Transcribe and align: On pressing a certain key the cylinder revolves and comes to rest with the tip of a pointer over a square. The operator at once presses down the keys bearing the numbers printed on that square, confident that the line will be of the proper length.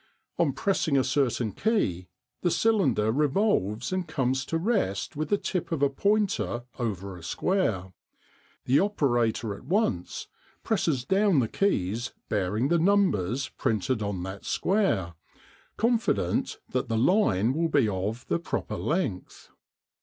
On 0.39 0.51
pressing 0.51 0.97
a 0.97 1.03
certain 1.03 1.51
key 1.51 2.07
the 2.41 2.49
cylinder 2.49 3.11
revolves 3.11 3.93
and 3.93 4.07
comes 4.07 4.45
to 4.47 4.57
rest 4.57 5.15
with 5.15 5.29
the 5.29 5.37
tip 5.37 5.71
of 5.71 5.83
a 5.83 5.91
pointer 5.91 6.63
over 6.79 7.15
a 7.15 7.21
square. 7.21 7.93
The 8.65 8.79
operator 8.79 9.53
at 9.53 9.65
once 9.65 10.27
presses 10.63 11.05
down 11.05 11.37
the 11.37 11.47
keys 11.47 12.13
bearing 12.29 12.69
the 12.69 12.79
numbers 12.79 13.49
printed 13.49 14.01
on 14.01 14.23
that 14.23 14.43
square, 14.43 15.13
confident 15.77 16.57
that 16.69 16.87
the 16.89 16.97
line 16.97 17.53
will 17.53 17.69
be 17.69 17.87
of 17.87 18.25
the 18.27 18.39
proper 18.39 18.77
length. 18.77 19.51